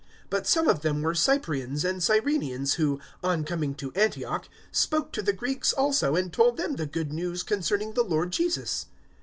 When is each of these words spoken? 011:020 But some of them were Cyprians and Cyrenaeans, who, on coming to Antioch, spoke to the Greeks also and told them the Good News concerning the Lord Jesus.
011:020 0.29 0.29
But 0.31 0.47
some 0.47 0.67
of 0.67 0.81
them 0.81 1.01
were 1.03 1.13
Cyprians 1.13 1.85
and 1.85 2.01
Cyrenaeans, 2.01 2.73
who, 2.73 2.99
on 3.23 3.43
coming 3.43 3.75
to 3.75 3.91
Antioch, 3.93 4.49
spoke 4.71 5.11
to 5.11 5.21
the 5.21 5.31
Greeks 5.31 5.73
also 5.73 6.15
and 6.15 6.33
told 6.33 6.57
them 6.57 6.77
the 6.77 6.87
Good 6.87 7.13
News 7.13 7.43
concerning 7.43 7.93
the 7.93 8.01
Lord 8.01 8.31
Jesus. 8.31 8.87